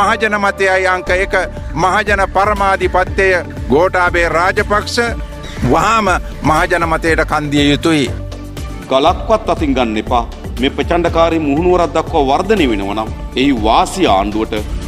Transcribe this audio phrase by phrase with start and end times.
[0.00, 1.34] මහජන මතයයි අංක එක
[1.82, 3.28] මහජන පරමාධිපත්තය
[3.70, 4.98] ගෝටාබේ රාජපක්ෂ
[5.68, 6.08] වහාම
[6.50, 8.10] මහජන මතයට කන්දිය යුතුයි.
[8.90, 10.24] ගලක්වත් අතින් ගන්න එපා
[10.60, 14.79] මේ ප්‍රචණ්ඩකාරී මුහුණුවරක් දක්වා වර්ධනය වෙනවා නම් එහි වාසිය ආණ්ඩුවට